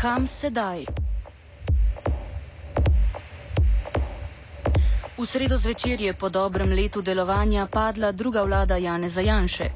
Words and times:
Come 0.00 0.26
Sedai. 0.26 1.07
V 5.18 5.26
sredo 5.26 5.58
zvečer 5.58 5.98
je 6.00 6.14
po 6.14 6.28
dobrem 6.30 6.70
letu 6.70 7.02
delovanja 7.02 7.66
padla 7.66 8.12
druga 8.12 8.46
vlada 8.46 8.76
Janeza 8.78 9.18
Janše. 9.20 9.66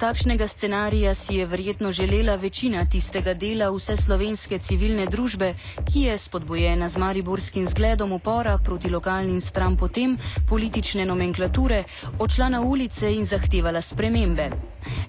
Takšnega 0.00 0.48
scenarija 0.48 1.14
si 1.14 1.36
je 1.36 1.46
verjetno 1.46 1.92
želela 1.92 2.36
večina 2.40 2.80
tistega 2.88 3.34
dela 3.34 3.68
vse 3.68 3.96
slovenske 3.96 4.58
civilne 4.58 5.04
družbe, 5.06 5.52
ki 5.92 6.08
je 6.08 6.18
spodbojena 6.18 6.88
z 6.88 6.96
mariborskim 6.96 7.66
zgledom 7.68 8.12
upora 8.12 8.56
proti 8.58 8.88
lokalnim 8.90 9.40
stran 9.40 9.76
potem 9.76 10.16
politične 10.48 11.04
nomenklature, 11.04 11.84
odšla 12.18 12.48
na 12.48 12.60
ulice 12.64 13.12
in 13.12 13.24
zahtevala 13.24 13.80
spremembe. 13.80 14.48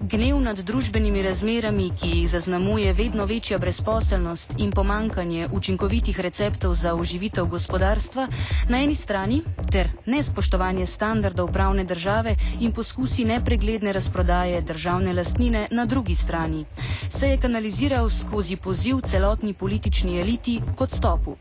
Gnev 0.01 0.39
nad 0.41 0.59
družbenimi 0.59 1.21
razmerami, 1.21 1.91
ki 1.99 2.09
jih 2.09 2.29
zaznamuje 2.29 2.93
vedno 2.93 3.25
večja 3.25 3.57
brezposelnost 3.57 4.53
in 4.57 4.71
pomankanje 4.71 5.47
učinkovitih 5.51 6.19
receptov 6.19 6.73
za 6.73 6.93
oživitev 6.95 7.45
gospodarstva, 7.45 8.27
na 8.69 8.83
eni 8.83 8.95
strani 8.95 9.41
ter 9.77 9.89
nespoštovanje 10.09 10.85
standardov 10.85 11.51
pravne 11.53 11.83
države 11.83 12.35
in 12.59 12.71
poskusi 12.71 13.25
nepregledne 13.25 13.93
razprodaje 13.93 14.61
državne 14.61 15.13
lastnine 15.13 15.67
na 15.71 15.85
drugi 15.85 16.15
strani, 16.15 16.65
se 17.09 17.29
je 17.29 17.37
kanaliziral 17.37 18.09
skozi 18.09 18.55
poziv 18.55 19.01
celotni 19.05 19.53
politični 19.53 20.19
eliti 20.19 20.61
k 20.77 20.81
odstopu. 20.81 21.35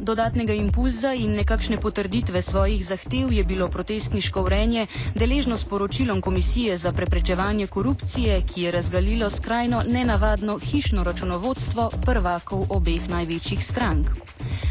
Dodatnega 0.00 0.52
impulza 0.52 1.14
in 1.14 1.36
nekakšne 1.36 1.78
potrditve 1.80 2.42
svojih 2.42 2.86
zahtev 2.86 3.32
je 3.32 3.44
bilo 3.44 3.68
protestniško 3.68 4.42
vrenje 4.42 4.86
deležno 5.14 5.56
s 5.56 5.64
poročilom 5.64 6.20
Komisije 6.20 6.76
za 6.76 6.92
preprečevanje 6.92 7.66
korupcije, 7.66 8.42
ki 8.54 8.62
je 8.62 8.70
razgalilo 8.70 9.30
skrajno 9.30 9.84
nenavadno 9.88 10.58
hišno 10.58 11.04
računovodstvo 11.04 11.90
prvakov 12.04 12.66
obeh 12.68 13.08
največjih 13.08 13.64
strank. 13.64 14.23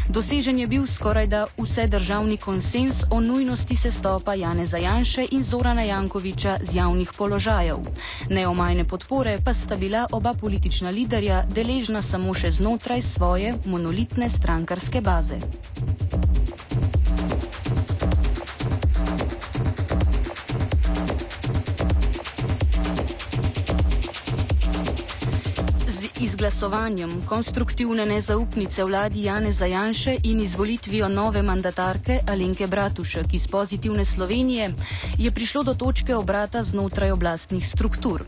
Dosežen 0.08 0.58
je 0.58 0.66
bil 0.66 0.86
skoraj 0.86 1.26
da 1.26 1.46
vse 1.58 1.86
državni 1.86 2.36
konsens 2.36 3.02
o 3.10 3.20
nujnosti 3.20 3.76
sestopa 3.76 4.34
Jane 4.34 4.66
Zajanše 4.66 5.26
in 5.30 5.42
Zorana 5.42 5.82
Jankoviča 5.82 6.58
z 6.62 6.76
javnih 6.76 7.12
položajev. 7.18 7.76
Neomajne 8.30 8.84
podpore 8.84 9.38
pa 9.44 9.54
sta 9.54 9.76
bila 9.76 10.06
oba 10.12 10.34
politična 10.40 10.90
liderja 10.90 11.42
deležna 11.54 12.02
samo 12.02 12.34
še 12.34 12.50
znotraj 12.50 13.02
svoje 13.02 13.54
monolitne 13.66 14.30
strankarske 14.30 15.00
baze. 15.00 15.38
Izglasovanjem 26.24 27.10
konstruktivne 27.26 28.06
nezaupnice 28.06 28.84
vladi 28.84 29.22
Jane 29.22 29.52
Zajanše 29.52 30.16
in 30.22 30.40
izvolitvijo 30.40 31.08
nove 31.08 31.42
mandatarke 31.42 32.20
Alenke 32.26 32.66
Bratušek 32.66 33.34
iz 33.34 33.46
pozitivne 33.46 34.04
Slovenije 34.04 34.70
je 35.18 35.30
prišlo 35.30 35.62
do 35.62 35.74
točke 35.74 36.14
obrata 36.14 36.62
znotraj 36.62 37.10
oblastnih 37.10 37.68
struktur. 37.68 38.22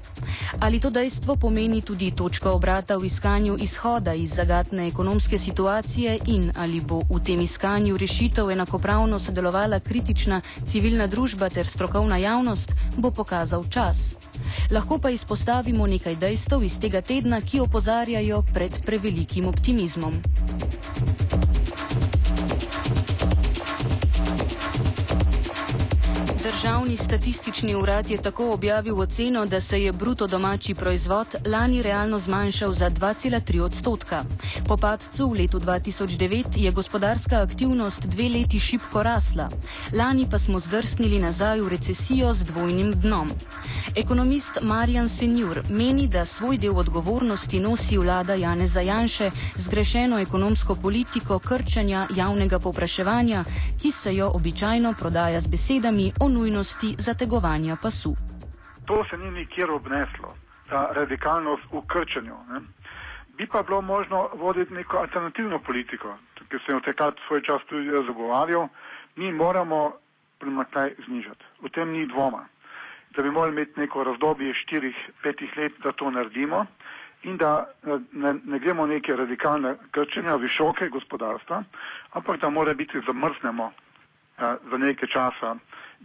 Ali 0.61 0.81
to 0.81 0.91
dejstvo 0.91 1.37
pomeni 1.37 1.81
tudi 1.81 2.11
točka 2.11 2.51
obrata 2.51 2.97
v 2.97 3.05
iskanju 3.05 3.57
izhoda 3.61 4.15
iz 4.15 4.35
zagatne 4.35 4.87
ekonomske 4.87 5.39
situacije 5.39 6.19
in 6.27 6.53
ali 6.57 6.81
bo 6.81 7.01
v 7.11 7.23
tem 7.25 7.41
iskanju 7.41 7.97
rešitev 7.97 8.51
enakopravno 8.51 9.19
sodelovala 9.19 9.81
kritična 9.81 10.41
civilna 10.65 11.07
družba 11.07 11.49
ter 11.49 11.67
strokovna 11.67 12.17
javnost, 12.17 12.71
bo 12.97 13.11
pokazal 13.11 13.65
čas. 13.71 14.15
Lahko 14.71 14.99
pa 14.99 15.11
izpostavimo 15.11 15.87
nekaj 15.87 16.17
dejstev 16.17 16.63
iz 16.63 16.81
tega 16.81 17.01
tedna, 17.01 17.41
ki 17.41 17.61
opozarjajo 17.61 18.43
pred 18.55 18.81
prevelikim 18.87 19.49
optimizmom. 19.49 20.21
Državni 26.47 26.97
statistični 26.97 27.75
urad 27.75 28.11
je 28.11 28.17
tako 28.23 28.51
objavil 28.55 29.01
oceno, 29.01 29.47
da 29.47 29.61
se 29.61 29.83
je 29.83 29.93
bruto 29.93 30.27
domači 30.27 30.75
proizvod 30.75 31.27
lani 31.47 31.83
realno 31.83 32.19
zmanjšal 32.19 32.73
za 32.73 32.91
2,3 32.91 33.61
odstotka. 33.61 34.25
Po 34.69 34.77
padcu 34.77 35.29
v 35.29 35.33
letu 35.33 35.61
2009 35.61 36.45
je 36.57 36.73
gospodarska 36.73 37.43
aktivnost 37.43 38.07
dve 38.07 38.29
leti 38.29 38.61
šipko 38.61 39.03
rasla, 39.03 39.49
lani 39.93 40.27
pa 40.31 40.39
smo 40.39 40.61
zdrsnili 40.61 41.19
nazaj 41.19 41.61
v 41.61 41.69
recesijo 41.69 42.35
z 42.35 42.45
dvojnim 42.45 42.93
dnom. 42.93 43.29
Ekonomist 43.97 44.59
Marjan 44.63 45.09
Senjur 45.09 45.63
meni, 45.71 46.09
da 46.09 46.25
svoj 46.25 46.59
del 46.59 46.79
odgovornosti 46.79 47.61
nosi 47.61 47.99
vlada 47.99 48.35
Jane 48.35 48.67
Zajanše 48.67 49.31
z 49.55 49.69
grešeno 49.69 50.19
ekonomsko 50.19 50.75
politiko 50.75 51.39
krčanja 51.39 52.07
javnega 52.15 52.59
popraševanja, 52.59 53.45
ki 53.83 53.93
se 53.93 54.15
jo 54.17 54.31
običajno 54.35 54.95
prodaja 54.99 55.41
z 55.41 55.47
besedami 55.47 56.13
o 56.21 56.29
nujnosti 56.37 56.95
zategovanja 56.99 57.77
pasu. 57.83 58.13
To 58.87 59.05
se 59.11 59.19
ni 59.19 59.31
nikjer 59.31 59.71
obneslo, 59.71 60.35
ta 60.69 60.89
radikalnost 60.93 61.65
v 61.73 61.83
krčanju. 61.93 62.37
Ne? 62.51 62.61
Bi 63.37 63.47
pa 63.47 63.63
bilo 63.63 63.81
možno 63.83 64.29
voditi 64.35 64.75
neko 64.75 64.97
alternativno 64.97 65.59
politiko, 65.59 66.17
ki 66.49 66.59
sem 66.65 66.77
jo 66.77 66.81
takrat 66.81 67.15
svoj 67.27 67.43
čas 67.43 67.63
tudi 67.69 67.91
zagovarjal. 68.07 68.69
Mi 69.17 69.33
moramo 69.33 69.93
primakljaj 70.39 70.95
znižati. 71.07 71.45
V 71.63 71.73
tem 71.75 71.91
ni 71.93 72.07
dvoma 72.07 72.47
da 73.17 73.23
bi 73.23 73.31
morali 73.31 73.53
imeti 73.53 73.81
neko 73.81 74.05
razdobje 74.05 74.55
štirih, 74.55 74.97
petih 75.23 75.57
let, 75.57 75.73
da 75.83 75.93
to 75.93 76.11
naredimo 76.11 76.67
in 77.23 77.37
da 77.37 77.67
ne, 78.13 78.35
ne 78.45 78.59
gremo 78.59 78.87
neke 78.87 79.17
radikalne 79.17 79.75
krčenja, 79.91 80.37
visoke 80.37 80.89
gospodarstva, 80.89 81.63
ampak 82.13 82.41
da 82.41 82.51
mora 82.51 82.75
biti 82.75 83.01
zamrznemo 83.07 83.73
eh, 83.73 84.57
za 84.71 84.77
nekaj 84.79 85.09
časa 85.09 85.57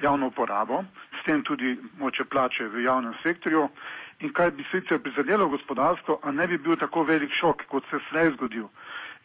javno 0.02 0.28
uporabo, 0.28 0.84
s 1.20 1.26
tem 1.26 1.44
tudi 1.44 1.78
moče 2.00 2.26
plače 2.26 2.68
v 2.68 2.84
javnem 2.86 3.14
sektorju 3.24 3.68
in 4.20 4.34
kaj 4.34 4.52
bi 4.52 4.64
sicer 4.72 5.00
prizadelo 5.02 5.48
gospodarstvo, 5.50 6.20
a 6.24 6.32
ne 6.32 6.48
bi 6.48 6.58
bil 6.58 6.76
tako 6.78 7.04
velik 7.04 7.34
šok, 7.34 7.66
kot 7.68 7.84
se 7.90 8.00
slej 8.10 8.32
zgodil. 8.38 8.68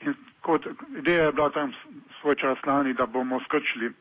In 0.01 0.15
kot 0.41 0.67
ideja 0.99 1.25
je 1.25 1.33
bila 1.33 1.51
tam 1.51 1.73
svoj 2.21 2.35
čas 2.35 2.59
lani, 2.67 2.95
da 2.95 3.07
bomo 3.07 3.41
skrčili 3.45 3.93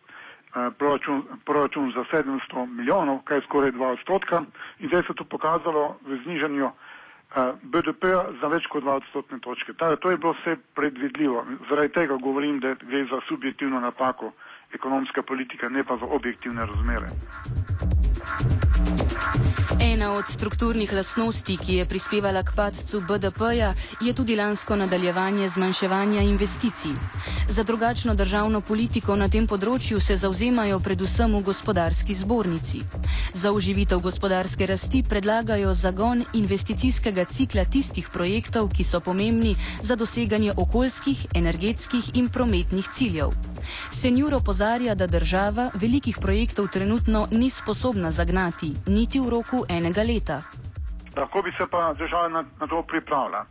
Eh, 0.56 0.72
proračun, 0.78 1.24
proračun 1.46 1.92
za 1.92 2.04
700 2.12 2.66
milijonov, 2.66 3.20
kaj 3.24 3.38
je 3.38 3.42
skoraj 3.42 3.72
2 3.72 3.86
odstotka 3.92 4.44
in 4.80 4.88
zdaj 4.88 5.02
se 5.08 5.14
to 5.14 5.24
pokazalo 5.24 5.98
v 6.08 6.16
znižanju 6.24 6.70
eh, 6.72 7.52
BDP 7.64 8.04
za 8.42 8.48
več 8.48 8.68
kot 8.72 8.84
2 8.84 8.94
odstotne 9.02 9.40
točke. 9.40 9.74
Ta, 9.74 9.96
to 9.96 10.10
je 10.10 10.18
bilo 10.18 10.32
vse 10.32 10.56
predvidljivo. 10.76 11.44
Zaradi 11.70 11.94
tega 11.94 12.16
govorim, 12.16 12.60
da 12.60 12.74
gre 12.74 13.04
za 13.12 13.20
subjektivno 13.28 13.80
napako 13.80 14.32
ekonomska 14.76 15.24
politika, 15.24 15.70
ne 15.70 15.84
pa 15.84 15.98
za 15.98 16.06
objektivne 16.06 16.66
razmere. 16.66 17.08
Ena 19.80 20.14
od 20.14 20.28
strukturnih 20.28 20.94
lastnosti, 20.94 21.58
ki 21.58 21.76
je 21.76 21.86
prispevala 21.86 22.44
k 22.44 22.56
padcu 22.56 23.02
BDP-ja, 23.02 23.74
je 24.02 24.14
tudi 24.14 24.36
lansko 24.36 24.76
nadaljevanje 24.76 25.50
zmanjševanja 25.50 26.22
investicij. 26.22 26.92
Za 27.48 27.64
drugačno 27.64 28.16
državno 28.16 28.62
politiko 28.62 29.16
na 29.16 29.30
tem 29.30 29.48
področju 29.48 30.00
se 30.00 30.16
zauzemajo 30.16 30.80
predvsem 30.80 31.36
v 31.36 31.44
gospodarski 31.44 32.14
zbornici. 32.14 32.82
Za 33.34 33.52
uživitev 33.52 34.00
gospodarske 34.00 34.66
rasti 34.66 35.04
predlagajo 35.10 35.74
zagon 35.74 36.24
investicijskega 36.34 37.26
cikla 37.26 37.66
tistih 37.66 38.10
projektov, 38.10 38.72
ki 38.76 38.84
so 38.84 39.00
pomembni 39.00 39.56
za 39.82 39.96
doseganje 39.96 40.54
okoljskih, 40.58 41.28
energetskih 41.36 42.16
in 42.16 42.30
prometnih 42.30 42.90
ciljev. 42.90 43.55
Senjur 43.90 44.34
opozarja, 44.34 44.96
da 44.96 45.08
država 45.08 45.70
velikih 45.74 46.18
projektov 46.22 46.68
trenutno 46.74 47.28
ni 47.32 47.50
sposobna 47.50 48.10
zagnati, 48.10 48.74
niti 48.88 49.20
v 49.20 49.30
roku 49.30 49.66
enega 49.70 50.04
leta. 50.04 50.42
Lahko 51.18 51.42
bi 51.42 51.52
se 51.58 51.68
pa 51.72 51.94
država 51.94 52.30
na, 52.30 52.44
na 52.60 52.68
to 52.68 52.84
pripravila. 52.84 53.46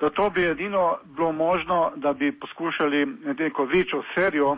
Zato 0.00 0.30
bi 0.30 0.44
edino 0.44 0.98
bilo 1.04 1.32
možno, 1.32 1.92
da 1.96 2.12
bi 2.12 2.32
poskušali 2.40 3.06
neko 3.38 3.64
večjo 3.64 4.02
serijo 4.14 4.56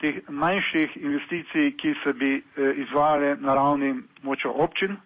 teh 0.00 0.14
manjših 0.28 0.96
investicij, 0.96 1.76
ki 1.76 1.94
se 2.04 2.12
bi 2.12 2.30
eh, 2.36 2.74
izvajale 2.76 3.36
na 3.40 3.54
ravni 3.54 3.94
močo 4.22 4.50
občin, 4.50 4.96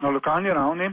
na 0.00 0.10
lokalni 0.10 0.52
ravni, 0.52 0.90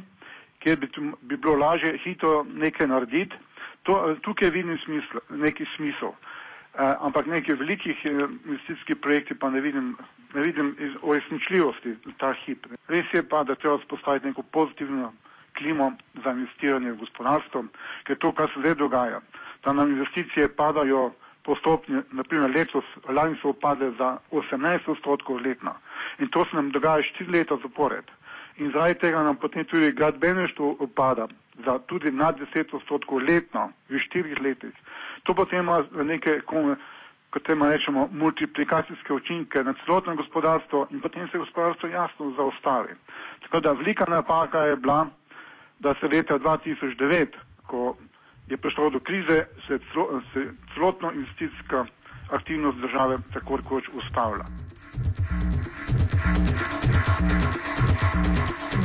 kjer 0.60 0.80
bi, 0.80 0.88
bi 1.22 1.38
bilo 1.38 1.56
lažje 1.56 1.98
hitro 2.04 2.44
nekaj 2.44 2.88
narediti. 2.88 3.36
To, 3.84 4.16
tukaj 4.22 4.50
vidim 4.50 4.80
smisl, 4.86 5.20
neki 5.30 5.66
smisel. 5.76 6.14
Uh, 6.74 6.80
ampak 7.00 7.26
neki 7.26 7.54
velikih 7.54 8.00
investicijskih 8.06 8.96
projekti 8.98 9.36
pa 9.36 9.50
ne 9.50 9.62
vidim, 9.62 9.92
ne 10.34 10.42
vidim 10.42 10.72
uresničljivosti 11.02 11.92
ta 12.18 12.34
hip. 12.34 12.66
Res 12.88 13.06
je 13.14 13.22
pa, 13.24 13.44
da 13.44 13.56
treba 13.56 13.78
spostaviti 13.86 14.28
neko 14.28 14.42
pozitivno 14.44 15.12
klimo 15.58 15.92
za 16.24 16.32
investiranje 16.32 16.92
v 16.92 16.98
gospodarstvo, 16.98 17.66
ker 18.04 18.18
to, 18.18 18.32
kar 18.32 18.50
se 18.50 18.60
zdaj 18.60 18.76
dogaja, 18.76 19.20
da 19.64 19.74
nam 19.74 19.92
investicije 19.92 20.50
padajo 20.50 21.12
postopno, 21.44 22.02
naprimer 22.12 22.50
letos, 22.50 22.84
lani 23.10 23.38
so 23.42 23.50
upade 23.50 23.92
za 23.98 24.10
18 24.32 24.58
odstotkov 24.88 25.38
letno 25.38 25.76
in 26.20 26.28
to 26.30 26.46
se 26.46 26.56
nam 26.56 26.72
dogaja 26.72 27.04
štiri 27.04 27.32
leta 27.32 27.58
zapored. 27.58 28.06
In 28.58 28.72
zaradi 28.72 29.00
tega 29.00 29.24
nam 29.24 29.36
potem 29.36 29.66
tudi 29.66 29.92
gradbeništvo 29.92 30.76
upada 30.80 31.28
za 31.66 31.80
tudi 31.80 32.12
nad 32.12 32.40
10 32.40 32.76
odstotkov 32.76 33.18
letno 33.20 33.70
v 33.90 34.00
štirih 34.00 34.42
letih. 34.42 34.74
To 35.24 35.34
potem 35.34 35.60
ima 35.60 35.78
neke, 36.04 36.42
kot 37.30 37.44
temu 37.44 37.66
rečemo, 37.66 38.10
multiplikacijske 38.12 39.14
učinke 39.14 39.64
na 39.64 39.74
celotno 39.86 40.16
gospodarstvo 40.16 40.88
in 40.92 41.02
potem 41.02 41.28
se 41.30 41.38
gospodarstvo 41.38 41.90
jasno 41.90 42.34
zaostavi. 42.38 42.96
Tako 43.42 43.60
da 43.60 43.72
velika 43.72 44.06
napaka 44.06 44.60
je 44.60 44.76
bila, 44.76 45.08
da 45.80 45.94
se 45.94 46.08
leta 46.08 46.40
2009, 46.40 47.28
ko 47.68 47.96
je 48.48 48.58
prišlo 48.58 48.90
do 48.90 49.00
krize, 49.00 49.38
se, 49.68 49.80
celo, 49.92 50.22
se 50.34 50.44
celotno 50.74 51.12
investicijska 51.12 51.86
aktivnost 52.32 52.78
države 52.78 53.18
tako 53.34 53.58
rekoč 53.58 53.90
ustavlja. 53.94 54.46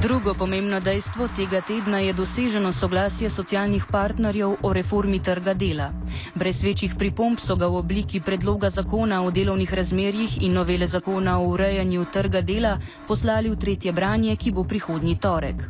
Drugo 0.03 0.35
pomembno 0.35 0.79
dejstvo 0.81 1.29
tega 1.37 1.61
tedna 1.61 1.99
je 1.99 2.13
doseženo 2.13 2.73
soglasje 2.73 3.31
socialnih 3.31 3.85
partnerjev 3.91 4.53
o 4.63 4.73
reformi 4.73 5.19
trga 5.23 5.55
dela. 5.55 5.91
Brez 6.35 6.63
večjih 6.63 6.95
pripomb 6.99 7.41
so 7.41 7.57
ga 7.57 7.67
v 7.67 7.77
obliki 7.77 8.21
predloga 8.21 8.71
zakona 8.71 9.23
o 9.25 9.31
delovnih 9.31 9.75
razmerjih 9.75 10.43
in 10.43 10.53
novele 10.53 10.87
zakona 10.87 11.41
o 11.41 11.49
urejanju 11.49 12.05
trga 12.13 12.41
dela 12.41 12.79
poslali 13.09 13.51
v 13.51 13.57
tretje 13.57 13.93
branje, 13.93 14.37
ki 14.37 14.53
bo 14.53 14.65
prihodnji 14.65 15.17
torek. 15.19 15.67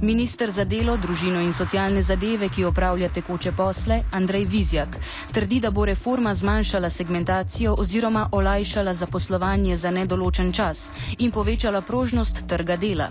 Ministr 0.00 0.50
za 0.50 0.64
delo, 0.64 0.96
družino 0.96 1.40
in 1.40 1.52
socialne 1.52 2.02
zadeve, 2.02 2.48
ki 2.48 2.64
opravlja 2.64 3.08
tekoče 3.08 3.52
posle, 3.52 4.02
Andrej 4.12 4.44
Vizjak, 4.44 4.96
trdi, 5.32 5.60
da 5.60 5.70
bo 5.70 5.84
reforma 5.84 6.34
zmanjšala 6.34 6.90
segmentacijo 6.90 7.74
oziroma 7.78 8.28
olajšala 8.32 8.94
zaposlovanje 8.94 9.76
za 9.76 9.90
nedoločen 9.90 10.52
čas 10.52 10.90
in 11.18 11.30
povečala 11.30 11.80
prožnost 11.80 12.46
trga 12.46 12.76
dela. 12.76 13.08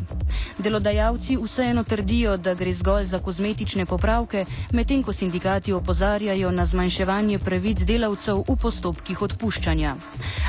Delodajalci 0.58 1.38
vseeno 1.38 1.84
trdijo, 1.84 2.38
da 2.38 2.54
gre 2.54 2.74
zgolj 2.74 3.04
za 3.04 3.20
kozmetične 3.20 3.86
popravke, 3.86 4.46
medtem 4.74 5.04
ko 5.04 5.14
sindikati 5.14 5.74
opozarjajo 5.74 6.52
na 6.52 6.66
zmanjševanje 6.66 7.40
pravic 7.40 7.86
delavcev 7.88 8.44
v 8.48 8.56
postopkih 8.62 9.22
odpuščanja. 9.22 9.96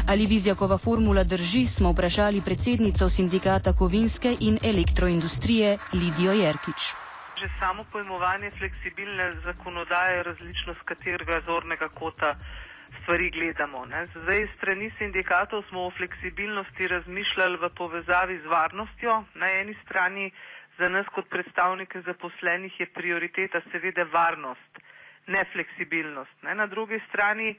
Ali 0.09 0.27
Vizjakova 0.27 0.79
formula 0.79 1.25
drži, 1.25 1.67
smo 1.67 1.93
vprašali 1.93 2.41
predsednico 2.41 3.09
sindikata 3.09 3.73
kovinske 3.73 4.37
in 4.41 4.59
elektroindustrije 4.63 5.79
Lidijo 5.93 6.33
Jerkič. 6.33 6.93
Že 7.41 7.49
samo 7.61 7.85
pojmovanje 7.93 8.51
fleksibilne 8.59 9.27
zakonodaje 9.45 10.17
je 10.17 10.23
različno 10.23 10.73
z 10.75 10.83
katerega 10.85 11.41
zornega 11.47 11.89
kota 11.89 12.35
stvari 13.03 13.31
gledamo. 13.31 13.85
Ne. 13.87 14.07
Zdaj, 14.15 14.49
strani 14.57 14.91
sindikatov 14.99 15.63
smo 15.69 15.87
o 15.87 15.91
fleksibilnosti 15.91 16.89
razmišljali 16.89 17.57
v 17.57 17.71
povezavi 17.81 18.39
z 18.39 18.47
varnostjo. 18.47 19.25
Na 19.35 19.51
eni 19.61 19.75
strani 19.85 20.31
za 20.79 20.89
nas 20.89 21.07
kot 21.15 21.29
predstavnike 21.31 22.01
zaposlenih 22.01 22.81
je 22.81 22.87
prioriteta 22.87 23.61
seveda 23.73 24.05
varnost, 24.13 24.81
ne 25.27 25.45
fleksibilnost. 25.53 26.43
Ne. 26.43 26.55
Na 26.55 26.67
drugi 26.67 27.01
strani 27.09 27.57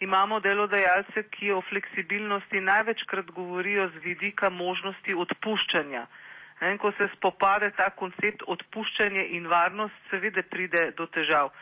imamo 0.00 0.40
delodajalce, 0.40 1.22
ki 1.30 1.52
o 1.52 1.62
fleksibilnosti 1.68 2.60
največkrat 2.60 3.26
govorijo 3.26 3.88
z 3.88 4.04
vidika 4.04 4.50
možnosti 4.50 5.14
odpuščanja. 5.14 6.06
Ne. 6.60 6.76
Ko 6.78 6.92
se 6.98 7.08
spopade 7.16 7.70
ta 7.76 7.90
koncept 7.90 8.42
odpuščanja 8.46 9.24
in 9.38 9.46
varnost, 9.46 9.94
seveda 10.10 10.42
pride 10.50 10.90
do 10.96 11.06
težav. 11.06 11.52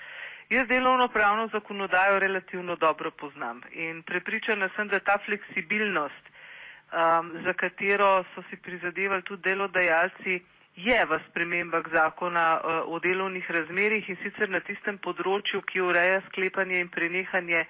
Jaz 0.50 0.68
delovno 0.68 1.08
pravno 1.08 1.48
zakonodajo 1.52 2.18
relativno 2.18 2.76
dobro 2.76 3.10
poznam 3.10 3.60
in 3.72 4.02
prepričana 4.02 4.68
sem, 4.76 4.88
da 4.88 4.98
ta 4.98 5.18
fleksibilnost, 5.26 6.24
um, 6.24 7.32
za 7.46 7.52
katero 7.52 8.24
so 8.34 8.42
si 8.50 8.56
prizadevali 8.56 9.22
tudi 9.22 9.42
delodajalci, 9.42 10.40
je 10.76 11.04
v 11.06 11.18
spremembah 11.28 11.84
zakona 11.92 12.60
uh, 12.60 12.92
o 12.94 12.98
delovnih 12.98 13.50
razmerih 13.50 14.08
in 14.08 14.16
sicer 14.22 14.50
na 14.50 14.60
tistem 14.60 14.98
področju, 14.98 15.62
ki 15.62 15.80
ureja 15.80 16.20
sklepanje 16.28 16.80
in 16.82 16.90
prenehanje 16.92 17.62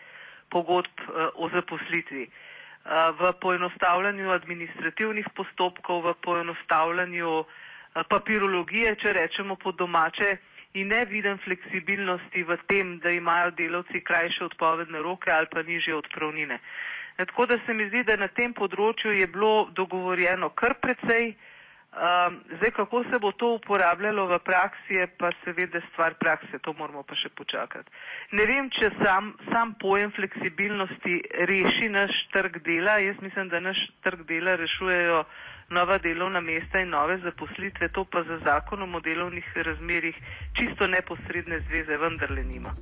pogodb 0.51 1.05
uh, 1.07 1.29
o 1.35 1.51
zaposlitvi. 1.55 2.27
Uh, 2.27 3.13
v 3.21 3.31
poenostavljanju 3.45 4.33
administrativnih 4.35 5.31
postopkov, 5.37 6.03
v 6.09 6.17
poenostavljanju 6.27 7.31
uh, 7.39 7.47
papirologije, 8.11 8.97
če 9.05 9.15
rečemo 9.21 9.57
po 9.57 9.73
domače, 9.73 10.35
in 10.75 10.89
ne 10.89 11.05
vidim 11.07 11.39
fleksibilnosti 11.39 12.43
v 12.43 12.57
tem, 12.67 12.99
da 12.99 13.11
imajo 13.11 13.51
delavci 13.51 14.03
krajše 14.05 14.45
odpovedne 14.45 14.99
roke 14.99 15.31
ali 15.31 15.47
pa 15.51 15.63
nižje 15.63 15.95
odpravnine. 15.95 16.59
Tako 17.17 17.47
da 17.47 17.59
se 17.67 17.75
mi 17.75 17.87
zdi, 17.89 18.03
da 18.03 18.17
na 18.17 18.29
tem 18.29 18.53
področju 18.53 19.13
je 19.15 19.27
bilo 19.31 19.69
dogovorjeno 19.71 20.51
kar 20.59 20.75
precej. 20.83 21.35
Um, 21.95 22.41
zdaj, 22.59 22.73
kako 22.75 23.05
se 23.07 23.21
bo 23.23 23.31
to 23.39 23.53
uporabljalo 23.55 24.27
v 24.27 24.39
praksi, 24.43 24.97
je 24.97 25.07
pa 25.07 25.29
seveda 25.45 25.79
stvar 25.93 26.17
prakse, 26.19 26.59
to 26.59 26.73
moramo 26.75 27.05
pa 27.07 27.15
še 27.15 27.31
počakati. 27.39 27.87
Ne 28.35 28.49
vem, 28.51 28.67
če 28.75 28.91
sam, 28.99 29.31
sam 29.53 29.77
pojem 29.79 30.11
fleksibilnosti 30.17 31.21
reši 31.47 31.93
naš 31.95 32.19
trg 32.35 32.59
dela. 32.67 32.99
Jaz 32.99 33.23
mislim, 33.23 33.47
da 33.53 33.63
naš 33.63 33.79
trg 34.03 34.27
dela 34.27 34.57
rešujejo 34.59 35.23
nova 35.71 35.99
delovna 35.99 36.41
mesta 36.41 36.81
in 36.81 36.89
nove 36.89 37.19
zaposlitve, 37.19 37.89
to 37.89 38.05
pa 38.05 38.23
za 38.23 38.39
zakonom 38.45 38.95
o 38.95 39.01
delovnih 39.01 39.45
razmerih 39.57 40.17
čisto 40.53 40.87
neposredne 40.87 41.61
zveze 41.61 41.97
vendarle 41.97 42.45
nima. 42.45 42.75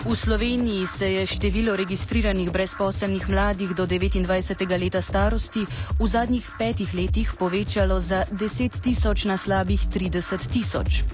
V 0.00 0.16
Sloveniji 0.16 0.86
se 0.86 1.12
je 1.12 1.26
število 1.26 1.76
registriranih 1.76 2.50
brezposelnih 2.50 3.28
mladih 3.28 3.74
do 3.74 3.86
29. 3.86 4.80
leta 4.80 5.02
starosti 5.02 5.66
v 5.98 6.06
zadnjih 6.08 6.50
petih 6.58 6.94
letih 6.94 7.34
povečalo 7.38 8.00
za 8.00 8.24
10 8.32 8.80
tisoč 8.80 9.24
na 9.24 9.36
slabih 9.36 9.80
30 9.80 10.52
tisoč. 10.52 11.04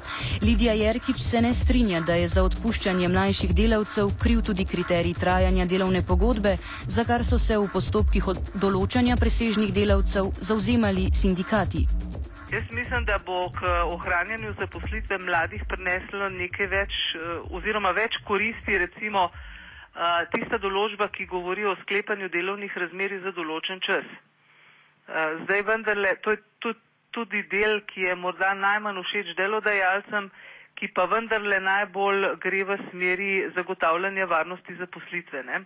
Lidija 0.43 0.73
Jerkič 0.73 1.19
se 1.19 1.43
ne 1.43 1.55
strinja, 1.55 2.01
da 2.01 2.15
je 2.15 2.29
za 2.29 2.45
odpuščanje 2.47 3.09
mlajših 3.09 3.55
delavcev 3.55 4.11
kriv 4.23 4.43
tudi 4.43 4.65
kriterij 4.65 5.15
trajanja 5.15 5.67
delovne 5.67 6.03
pogodbe, 6.03 6.57
za 6.87 7.05
kar 7.05 7.25
so 7.25 7.39
se 7.39 7.59
v 7.59 7.67
postopkih 7.73 8.25
določanja 8.55 9.17
presežnih 9.17 9.75
delavcev 9.75 10.31
zauzemali 10.41 11.11
sindikati. 11.13 12.06
Jaz 12.47 12.63
mislim, 12.71 13.05
da 13.05 13.19
bo 13.27 13.51
k 13.51 13.67
ohranjanju 13.95 14.53
zaposlitve 14.59 15.19
mladih 15.19 15.63
prineslo 15.69 16.29
nekaj 16.31 16.67
več 16.71 16.93
eh, 17.15 17.23
oziroma 17.59 17.91
več 17.91 18.21
koristi, 18.29 18.77
recimo 18.79 19.25
eh, 19.27 20.29
tista 20.31 20.61
določba, 20.63 21.09
ki 21.11 21.27
govori 21.27 21.67
o 21.67 21.75
sklepanju 21.81 22.29
delovnih 22.31 22.77
razmeri 22.79 23.19
za 23.25 23.33
določen 23.35 23.83
čas. 23.83 24.07
Eh, 24.07 25.35
zdaj 25.41 25.65
vendarle, 25.73 26.13
to 26.23 26.37
je 26.37 26.77
tudi 27.17 27.43
del, 27.51 27.81
ki 27.91 28.07
je 28.07 28.15
morda 28.15 28.53
najmanj 28.55 29.03
všeč 29.09 29.35
delodajalcem, 29.41 30.31
ki 30.79 30.93
pa 30.95 31.09
vendarle 31.11 31.59
najbolj 31.67 32.29
gre 32.47 32.63
v 32.71 32.79
smeri 32.93 33.33
zagotavljanja 33.59 34.29
varnosti 34.31 34.79
zaposlitve. 34.79 35.43
Ne? 35.51 35.65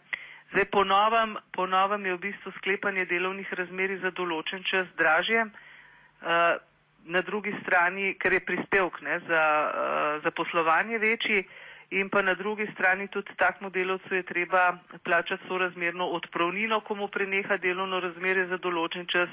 Zdaj 0.55 0.71
po 0.73 0.87
novem, 0.89 1.37
po 1.53 1.69
novem 1.69 2.09
je 2.09 2.17
v 2.17 2.25
bistvu 2.25 2.57
sklepanje 2.57 3.05
delovnih 3.13 3.53
razmeri 3.53 4.01
za 4.01 4.15
določen 4.17 4.65
čas 4.71 4.89
dražje, 4.97 5.45
uh, 5.45 6.70
na 7.05 7.21
drugi 7.21 7.55
strani, 7.63 8.15
ker 8.19 8.33
je 8.33 8.45
prispevk 8.45 9.01
ne, 9.03 9.21
za, 9.29 9.43
uh, 9.43 10.23
za 10.25 10.31
poslovanje 10.31 10.99
večji 10.99 11.45
in 11.91 12.09
pa 12.09 12.23
na 12.23 12.35
drugi 12.35 12.67
strani 12.75 13.09
tudi 13.09 13.35
takmu 13.37 13.71
delovcu 13.71 14.15
je 14.15 14.23
treba 14.23 14.79
plačati 15.05 15.43
sorazmerno 15.49 16.07
odpravnino, 16.07 16.81
komu 16.81 17.09
preneha 17.09 17.57
delovno 17.57 18.01
razmerje 18.01 18.47
za 18.47 18.59
določen 18.63 19.07
čas. 19.11 19.29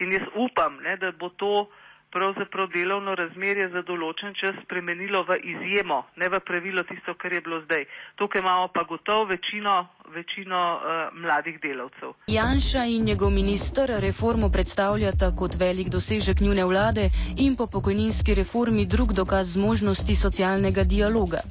In 0.00 0.12
jaz 0.12 0.24
upam, 0.34 0.78
ne, 0.82 0.96
da 0.96 1.12
bo 1.12 1.28
to 1.28 1.68
pravzaprav 2.10 2.68
delovno 2.72 3.14
razmerje 3.14 3.68
za 3.72 3.82
določen 3.82 4.34
čas 4.40 4.56
spremenilo 4.64 5.22
v 5.28 5.38
izjemo, 5.52 6.02
ne 6.16 6.28
v 6.28 6.40
pravilo 6.40 6.82
tisto, 6.88 7.14
kar 7.14 7.32
je 7.32 7.40
bilo 7.40 7.60
zdaj. 7.66 7.84
Tukaj 8.16 8.40
imamo 8.40 8.68
pa 8.74 8.84
gotovo 8.88 9.24
večino, 9.24 9.74
večino 10.14 10.60
uh, 10.76 10.80
mladih 11.12 11.60
delavcev. 11.62 12.14
Janša 12.26 12.84
in 12.84 13.04
njegov 13.04 13.30
minister 13.30 13.92
reformo 14.00 14.48
predstavljata 14.48 15.30
kot 15.36 15.58
velik 15.60 15.88
dosežek 15.88 16.40
njune 16.40 16.64
vlade 16.64 17.10
in 17.36 17.56
po 17.56 17.66
pokojninski 17.66 18.34
reformi 18.34 18.86
drug 18.86 19.12
dokaz 19.12 19.52
zmožnosti 19.52 20.16
socialnega 20.16 20.84
dialoga. 20.84 21.44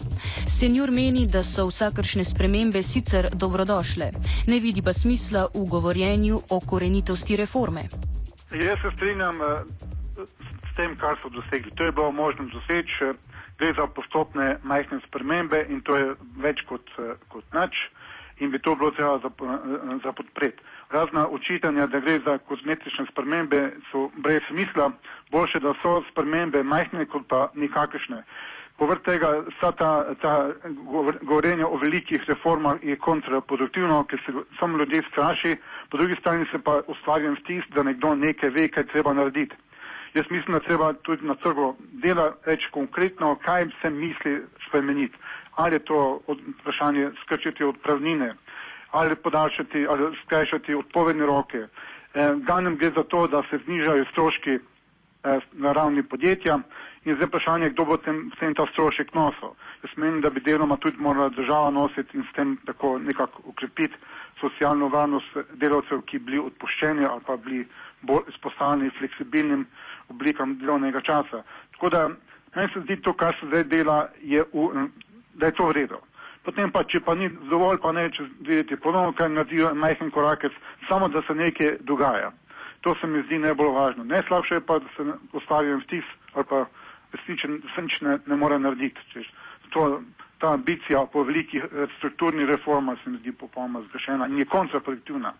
Senjur 0.47 0.91
meni, 0.91 1.27
da 1.27 1.43
so 1.43 1.67
vsakršne 1.69 2.23
spremembe 2.23 2.81
sicer 2.83 3.29
dobrodošle, 3.33 4.11
ne 4.47 4.59
vidi 4.59 4.81
pa 4.81 4.93
smisla 4.93 5.47
v 5.53 5.65
govorjenju 5.69 6.41
o 6.49 6.59
korenitosti 6.59 7.37
reforme. 7.37 7.89
Jaz 8.51 8.79
se 8.81 8.89
strinjam 8.95 9.35
s 9.86 9.86
tem, 10.77 10.95
kar 11.01 11.17
so 11.21 11.29
dosegli. 11.29 11.73
To 11.75 11.83
je 11.83 11.91
bilo 11.91 12.11
možno 12.11 12.45
doseči, 12.53 13.13
gre 13.57 13.73
za 13.73 13.87
postopne 13.87 14.57
majhne 14.63 14.99
spremembe 15.07 15.65
in 15.69 15.81
to 15.81 15.97
je 15.97 16.13
več 16.37 16.61
kot, 16.69 16.85
kot 17.33 17.45
nič 17.53 17.87
in 18.39 18.51
bi 18.51 18.59
to 18.59 18.75
bilo 18.75 18.91
treba 18.91 19.19
za, 19.19 19.29
za 20.03 20.11
podpreti. 20.11 20.61
Razna 20.89 21.27
učitanja, 21.27 21.87
da 21.87 21.99
gre 21.99 22.19
za 22.25 22.37
kozmetične 22.37 23.05
spremembe, 23.11 23.71
so 23.91 24.09
brez 24.17 24.41
smisla, 24.47 24.91
boljše, 25.31 25.59
da 25.59 25.73
so 25.81 26.01
spremembe 26.11 26.63
majhne 26.63 27.05
kot 27.05 27.27
pa 27.27 27.47
nikakršne. 27.55 28.23
Povrt 28.77 29.01
tega, 29.09 29.31
vsa 29.49 29.71
ta, 29.71 29.91
ta 30.21 30.33
govorenja 31.25 31.67
o 31.67 31.79
velikih 31.81 32.21
reformah 32.29 32.77
je 32.83 32.95
kontraproduktivno, 32.95 34.03
ker 34.03 34.21
se 34.25 34.33
samo 34.59 34.77
ljudje 34.77 35.01
straši, 35.11 35.55
po 35.89 35.97
drugi 35.97 36.15
strani 36.19 36.45
se 36.51 36.59
pa 36.63 36.81
ustvarjam 36.87 37.35
vtis, 37.39 37.65
da 37.73 37.83
nekdo 37.83 38.15
nekaj 38.15 38.49
ve, 38.49 38.67
kaj 38.67 38.85
treba 38.93 39.13
narediti. 39.13 39.55
Jaz 40.13 40.25
mislim, 40.29 40.53
da 40.53 40.59
treba 40.59 40.93
tudi 40.93 41.25
na 41.25 41.35
trgu 41.35 41.75
dela 41.91 42.33
reči 42.45 42.67
konkretno, 42.71 43.35
kaj 43.35 43.65
se 43.81 43.89
misli 43.89 44.45
spremeniti. 44.67 45.17
Ali 45.55 45.75
je 45.75 45.79
to 45.79 46.21
od, 46.27 46.39
vprašanje 46.59 47.11
skrčiti 47.23 47.63
odpravnine, 47.63 48.33
ali 48.91 49.15
podaljšati, 49.15 49.87
ali 49.89 50.17
skrajšati 50.25 50.75
odpovedne 50.75 51.25
roke. 51.25 51.57
Eh, 52.13 52.33
Danem 52.35 52.77
gre 52.77 52.91
za 52.95 53.03
to, 53.03 53.27
da 53.27 53.43
se 53.49 53.59
znižajo 53.65 54.05
stroški 54.11 54.53
eh, 54.53 55.39
na 55.53 55.71
ravni 55.71 56.03
podjetja 56.03 56.59
in 57.05 57.15
zdaj 57.15 57.27
vprašanje, 57.27 57.69
kdo 57.69 57.85
bo 57.85 57.97
tem, 57.97 58.31
tem 58.39 58.55
ta 58.55 58.65
strošek 58.71 59.13
nosil. 59.15 59.53
Jaz 59.83 59.91
menim, 59.97 60.21
da 60.21 60.29
bi 60.29 60.41
deloma 60.41 60.77
tudi 60.77 60.97
morala 60.99 61.29
država 61.29 61.69
nositi 61.71 62.17
in 62.17 62.23
s 62.23 62.35
tem 62.35 62.57
tako 62.65 62.97
nekako 62.99 63.41
ukrepiti 63.45 63.95
socialno 64.41 64.87
varnost 64.87 65.37
delavcev, 65.53 66.01
ki 66.01 66.19
bili 66.19 66.39
odpuščeni 66.39 67.05
ali 67.05 67.21
pa 67.27 67.37
bili 67.37 67.67
bolj 68.01 68.27
izpostavljeni 68.33 68.91
fleksibilnim 68.99 69.65
oblikam 70.09 70.57
delovnega 70.57 71.01
časa. 71.01 71.43
Tako 71.71 71.89
da 71.89 72.09
meni 72.55 72.69
se 72.73 72.81
zdi 72.81 73.01
to, 73.01 73.13
kar 73.13 73.35
se 73.39 73.47
zdaj 73.47 73.63
dela, 73.63 74.07
je 74.21 74.43
v, 74.53 74.87
da 75.33 75.45
je 75.45 75.51
to 75.51 75.67
v 75.67 75.71
redu. 75.71 75.99
Potem 76.47 76.71
pa, 76.71 76.83
če 76.87 77.01
pa 77.03 77.15
ni 77.15 77.27
dovolj, 77.51 77.81
pa 77.83 77.91
neče 77.91 78.23
videti 78.39 78.77
ponovno, 78.79 79.11
kaj 79.13 79.29
naredijo 79.29 79.73
majhen 79.75 80.11
korakec, 80.11 80.53
samo 80.87 81.09
da 81.11 81.21
se 81.27 81.35
nekaj 81.35 81.77
dogaja. 81.79 82.31
To 82.81 82.95
se 83.01 83.07
mi 83.07 83.23
zdi 83.25 83.39
najbolj 83.43 83.73
važno. 83.75 84.03
Najslabše 84.03 84.55
je 84.55 84.65
pa, 84.65 84.79
da 84.79 84.93
se 84.95 85.03
ustvarja 85.33 85.75
vtis 85.83 86.05
ali 86.33 86.45
pa 86.49 86.65
resničen, 87.13 87.59
da 87.59 87.73
se 87.75 87.81
nič 87.81 87.99
ne, 88.01 88.19
ne 88.25 88.35
more 88.35 88.59
narediti. 88.59 89.01
Češ, 89.11 89.27
to, 89.73 90.01
ta 90.39 90.53
ambicija 90.53 91.05
po 91.11 91.23
velikih 91.23 91.65
strukturnih 91.97 92.47
reformah 92.47 92.97
se 93.03 93.09
mi 93.09 93.17
zdi 93.17 93.31
popolnoma 93.31 93.81
zgrešena 93.89 94.27
in 94.27 94.39
je 94.39 94.45
kontraproduktivna. 94.45 95.33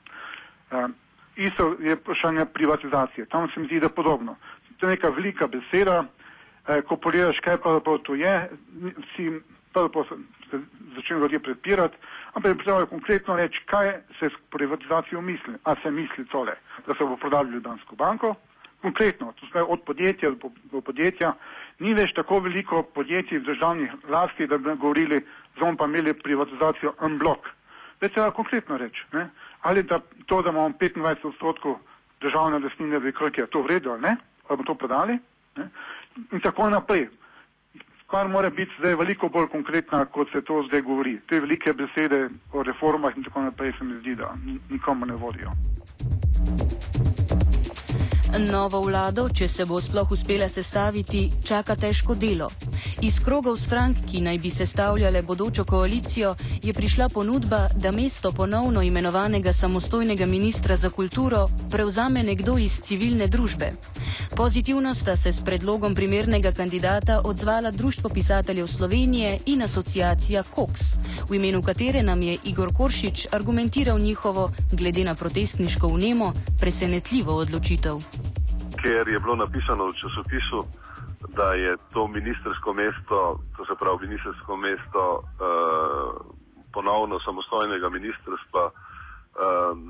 Uh, 0.72 0.90
isto 1.36 1.76
je 1.80 1.96
vprašanje 1.96 2.46
privatizacije. 2.46 3.26
Tam 3.26 3.48
se 3.54 3.60
mi 3.60 3.68
zdi, 3.68 3.80
da 3.80 3.90
podobno. 3.90 4.36
To 4.78 4.86
je 4.86 4.90
neka 4.90 5.10
velika 5.10 5.48
beseda, 5.48 6.06
eh, 6.68 6.82
ko 6.82 6.98
pogledaš, 6.98 7.40
kaj 7.40 7.58
pa 7.58 7.80
to 8.04 8.16
je, 8.16 8.50
si 9.16 9.32
prvo 9.86 10.06
se 10.50 10.60
začnejo 10.96 11.20
ljudje 11.20 11.40
prepirati, 11.40 11.98
ampak 12.34 12.52
je 12.52 12.64
treba 12.64 12.86
konkretno 12.86 13.36
reči, 13.36 13.62
kaj 13.66 13.94
se 14.20 14.30
s 14.30 14.38
privatizacijo 14.50 15.22
misli. 15.22 15.54
A 15.64 15.76
se 15.84 15.92
misli 15.92 16.26
tole, 16.26 16.56
da 16.88 16.94
se 16.96 17.06
bo 17.06 17.18
prodali 17.18 17.52
Ljudansko 17.52 17.96
banko? 17.96 18.36
Konkretno, 18.82 19.34
to 19.52 19.58
je 19.60 19.64
od 19.64 19.82
podjetja 19.82 20.32
do 20.72 20.82
podjetja. 20.82 21.34
Ni 21.80 21.94
več 21.94 22.14
tako 22.16 22.40
veliko 22.40 22.84
podjetij 22.84 23.40
v 23.40 23.44
državnih 23.44 23.92
lasti, 24.10 24.48
da 24.48 24.58
bi 24.58 24.76
govorili, 24.76 25.22
zom 25.60 25.78
pa 25.78 25.86
imeli 25.86 26.14
privatizacijo 26.14 26.94
en 27.02 27.18
blok. 27.18 27.50
Zdaj 27.98 28.10
treba 28.10 28.32
konkretno 28.32 28.78
reči. 28.78 29.04
Ne? 29.14 29.30
Ali 29.62 29.84
da 29.84 30.00
to, 30.26 30.42
da 30.42 30.50
imamo 30.50 30.70
25 30.70 31.26
odstotkov 31.28 31.80
državne 32.22 32.60
lastnine 32.60 33.00
v 33.00 33.12
Krki, 33.12 33.42
je 33.42 33.48
to 33.48 33.62
vredno 33.62 33.92
ali 33.92 34.02
ne? 34.02 34.16
Ali 34.48 34.58
bomo 34.58 34.64
to 34.64 34.76
prodali? 34.76 35.20
Ne? 35.58 35.70
In 36.32 36.42
tako 36.42 36.70
naprej. 36.70 37.10
Kar 38.08 38.28
mora 38.28 38.50
biti 38.50 38.72
zdaj 38.80 38.96
veliko 38.96 39.30
bolj 39.30 39.48
konkretna, 39.52 40.06
kot 40.06 40.32
se 40.32 40.42
to 40.42 40.64
zdaj 40.68 40.82
govori. 40.82 41.20
Te 41.28 41.40
velike 41.40 41.74
besede 41.74 42.30
o 42.54 42.64
reformah 42.64 43.18
in 43.18 43.24
tako 43.24 43.42
naprej 43.42 43.74
se 43.78 43.84
mi 43.84 44.00
zdi, 44.00 44.16
da 44.16 44.36
nikomu 44.70 45.06
ne 45.06 45.16
vodijo. 45.16 45.52
Novo 48.52 48.82
vlado, 48.82 49.30
če 49.34 49.48
se 49.48 49.66
bo 49.66 49.80
sploh 49.82 50.12
uspela 50.12 50.50
sestaviti, 50.52 51.30
čaka 51.48 51.76
težko 51.80 52.16
delo. 52.16 52.50
Iz 53.02 53.18
krogov 53.24 53.56
strank, 53.58 54.04
ki 54.12 54.22
naj 54.22 54.38
bi 54.44 54.50
sestavljale 54.52 55.22
bodočo 55.24 55.64
koalicijo, 55.66 56.36
je 56.64 56.74
prišla 56.74 57.08
ponudba, 57.14 57.68
da 57.76 57.92
mesto 57.92 58.32
ponovno 58.32 58.84
imenovanega 58.84 59.54
samostojnega 59.54 60.26
ministra 60.26 60.76
za 60.76 60.90
kulturo 60.90 61.48
prevzame 61.72 62.24
nekdo 62.24 62.58
iz 62.58 62.82
civilne 62.82 63.28
družbe. 63.28 63.72
Pozitivno 64.38 64.94
sta 64.94 65.16
se 65.16 65.34
s 65.34 65.42
predlogom 65.46 65.96
primernega 65.96 66.52
kandidata 66.52 67.22
odzvala 67.26 67.72
Društvo 67.72 68.10
pisateljev 68.14 68.68
Slovenije 68.68 69.38
in 69.46 69.64
asociacija 69.64 70.44
Cox, 70.56 70.74
v 71.30 71.36
imenu 71.36 71.62
katere 71.62 72.04
nam 72.04 72.22
je 72.22 72.38
Igor 72.50 72.70
Koršič 72.78 73.34
argumentiral 73.38 73.98
njihovo, 74.00 74.44
glede 74.80 75.04
na 75.04 75.16
protestniško 75.16 75.88
vnemo, 75.88 76.28
presenetljivo 76.62 77.34
odločitev. 77.44 77.96
Ker 78.82 79.06
je 79.10 79.20
bilo 79.20 79.36
napisano 79.36 79.90
v 79.90 79.98
časopisu, 80.02 80.60
da 81.38 81.48
je 81.64 81.72
to 81.94 82.08
ministersko 82.08 82.74
mesto, 82.74 83.18
to 83.58 83.66
se 83.66 83.74
pravi 83.80 84.08
ministersko 84.08 84.54
mesto 84.58 85.04
uh, 85.18 85.26
ponovno 86.74 87.20
samostojnega 87.26 87.90
ministrstva 87.90 88.64
uh, 88.70 88.74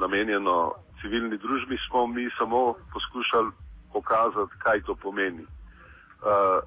namenjeno 0.04 0.74
civilni 1.02 1.38
družbi, 1.38 1.76
smo 1.88 2.08
mi 2.08 2.30
samo 2.40 2.74
poskušali 2.94 3.67
pokazati, 3.98 4.62
kaj 4.64 4.84
to 4.90 4.96
pomeni. 4.96 5.46
Uh, 6.22 6.60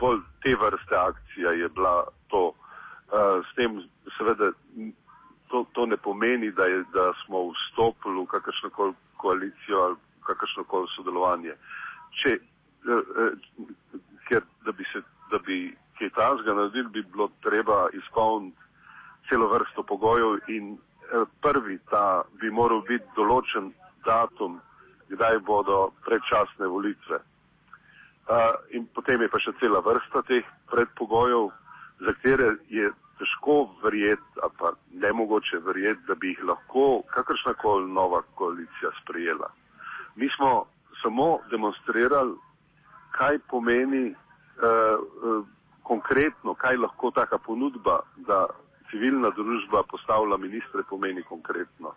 bolj 0.00 0.22
te 0.42 0.54
vrste 0.62 0.96
akcija 0.96 1.56
je 1.62 1.68
bila 1.68 1.96
to. 2.30 2.52
Uh, 3.06 3.42
s 3.46 3.54
tem 3.58 3.82
seveda 4.18 4.50
to, 5.48 5.66
to 5.72 5.86
ne 5.86 5.96
pomeni, 5.96 6.50
da, 6.50 6.64
je, 6.64 6.84
da 6.92 7.12
smo 7.24 7.50
vstopili 7.50 8.22
v 8.22 8.26
kakršno 8.26 8.70
koli 8.70 8.94
koalicijo 9.16 9.78
ali 9.82 9.96
kakršno 10.26 10.64
koli 10.64 10.86
sodelovanje. 10.96 11.54
Če, 12.22 12.30
eh, 12.34 13.02
eh, 13.22 13.32
ker 14.28 14.42
da 14.64 14.72
bi 14.72 14.84
se, 14.92 15.02
da 15.30 15.38
bi 15.38 15.76
kaj 15.98 16.10
tajnega 16.10 16.54
naredili, 16.54 16.88
bi 16.88 17.02
bilo 17.02 17.30
treba 17.42 17.88
izpolniti 17.92 18.58
celo 19.28 19.48
vrsto 19.48 19.82
pogojev 19.82 20.38
in 20.48 20.74
eh, 20.74 21.24
prvi 21.42 21.78
ta 21.90 22.22
bi 22.40 22.50
moral 22.50 22.82
biti 22.88 23.06
določen 23.16 23.72
datum, 24.04 24.60
kdaj 25.08 25.38
bodo 25.38 25.90
predčasne 26.04 26.66
volitve. 26.66 27.20
Uh, 28.26 28.58
potem 28.94 29.22
je 29.22 29.28
pa 29.30 29.38
še 29.38 29.54
cela 29.60 29.80
vrsta 29.80 30.22
teh 30.26 30.46
predpogojev, 30.70 31.50
za 32.02 32.12
katere 32.18 32.56
je 32.68 32.90
težko 33.18 33.70
verjeti, 33.82 34.40
ali 34.42 34.52
pa 34.58 34.72
ne 34.92 35.12
mogoče 35.12 35.62
verjeti, 35.64 36.02
da 36.08 36.14
bi 36.14 36.34
jih 36.34 36.42
lahko 36.44 37.02
kakršnakoli 37.14 37.92
nova 37.92 38.22
koalicija 38.34 38.90
sprejela. 39.02 39.48
Mi 40.16 40.28
smo 40.36 40.66
samo 41.02 41.38
demonstrirali, 41.50 42.34
kaj 43.16 43.38
pomeni 43.48 44.10
uh, 44.10 44.98
uh, 44.98 45.46
konkretno, 45.82 46.54
kaj 46.54 46.76
lahko 46.76 47.10
taka 47.10 47.38
ponudba, 47.38 48.00
da 48.16 48.46
civilna 48.90 49.30
družba 49.30 49.82
postavlja 49.90 50.36
ministre, 50.36 50.82
pomeni 50.88 51.22
konkretno. 51.22 51.94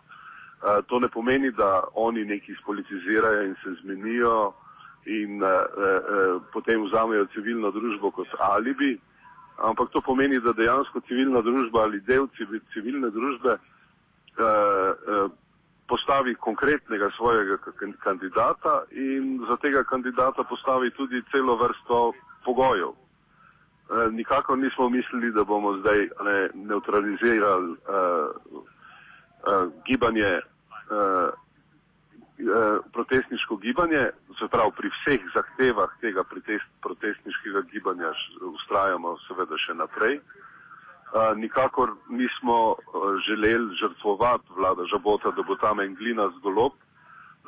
To 0.60 0.98
ne 1.00 1.08
pomeni, 1.08 1.50
da 1.56 1.84
oni 1.94 2.24
neki 2.24 2.54
spolitizirajo 2.60 3.42
in 3.42 3.54
se 3.62 3.70
zmenijo 3.82 4.52
in 5.06 5.42
uh, 5.42 5.48
uh, 5.48 6.42
potem 6.52 6.84
vzamejo 6.84 7.26
civilno 7.32 7.70
družbo 7.70 8.10
kot 8.10 8.28
alibi, 8.38 8.98
ampak 9.58 9.90
to 9.90 10.00
pomeni, 10.00 10.40
da 10.40 10.52
dejansko 10.52 11.00
civilna 11.08 11.40
družba 11.40 11.82
ali 11.88 12.00
del 12.00 12.28
civilne 12.74 13.10
družbe 13.10 13.56
uh, 13.56 15.30
postavi 15.88 16.34
konkretnega 16.34 17.10
svojega 17.16 17.56
kandidata 18.04 18.84
in 18.92 19.40
za 19.48 19.56
tega 19.56 19.84
kandidata 19.84 20.44
postavi 20.44 20.90
tudi 20.90 21.22
celo 21.32 21.56
vrsto 21.56 22.12
pogojev. 22.44 22.92
Uh, 22.92 24.12
nikakor 24.12 24.58
nismo 24.58 24.88
mislili, 24.88 25.32
da 25.32 25.44
bomo 25.44 25.78
zdaj 25.80 25.98
ne, 26.24 26.48
neutralizirali 26.54 27.70
uh, 27.70 27.76
gibanje, 29.88 30.40
uh, 30.90 31.30
uh, 32.46 32.84
protestniško 32.92 33.56
gibanje, 33.56 34.02
se 34.38 34.48
pravi 34.48 34.72
pri 34.76 34.90
vseh 34.96 35.20
zahtevah 35.34 35.90
tega 36.00 36.24
protest, 36.24 36.68
protestniškega 36.82 37.60
gibanja 37.72 38.12
ustrajamo 38.54 39.16
seveda 39.28 39.58
še 39.58 39.74
naprej. 39.74 40.20
Uh, 41.10 41.34
nikakor 41.36 41.96
nismo 42.08 42.76
želeli 43.26 43.74
žrtvovati 43.80 44.54
vlada 44.56 44.86
Žabota, 44.92 45.30
da 45.30 45.42
bo 45.42 45.56
tam 45.56 45.80
en 45.80 45.94
glina 45.94 46.28
z 46.28 46.42
golob, 46.42 46.72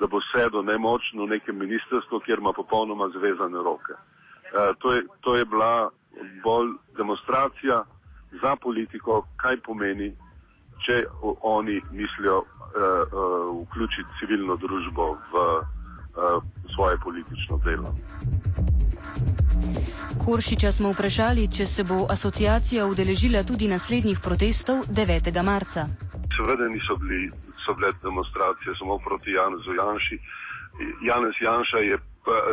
da 0.01 0.07
bo 0.07 0.21
sedel 0.33 0.65
nemočno 0.67 1.27
v 1.27 1.37
nekem 1.37 1.59
ministrstvu, 1.59 2.21
kjer 2.27 2.43
ima 2.43 2.53
popolnoma 2.53 3.09
zvezane 3.15 3.63
roke. 3.63 3.95
Uh, 3.95 4.75
to, 4.79 4.93
je, 4.93 5.03
to 5.21 5.37
je 5.37 5.45
bila 5.45 5.91
bolj 6.45 6.75
demonstracija 6.97 7.85
za 8.43 8.57
politiko, 8.57 9.23
kaj 9.37 9.61
pomeni, 9.67 10.11
če 10.87 11.05
oni 11.43 11.81
mislijo 11.93 12.43
vključiti 13.63 14.11
civilno 14.21 14.57
družbo 14.57 15.07
v 15.33 15.35
uh, 15.37 16.43
svoje 16.75 16.97
politično 17.05 17.59
delo. 17.65 17.95
Koršiča 20.25 20.73
smo 20.73 20.93
vprašali, 20.93 21.49
če 21.57 21.67
se 21.67 21.85
bo 21.85 22.07
asociacija 22.11 22.87
udeležila 22.87 23.43
tudi 23.43 23.69
naslednjih 23.69 24.21
protestov 24.23 24.85
9. 24.89 25.43
marca. 25.43 25.87
Seveda 26.37 26.69
niso 26.69 26.97
bili, 26.97 27.31
so 27.65 27.75
bile 27.75 27.93
demonstracije 28.03 28.75
samo 28.79 28.99
proti 28.99 29.31
Janezu 29.39 29.75
Janši. 29.75 30.19
Janez 31.09 31.37
Janša 31.41 31.79
je, 31.79 31.99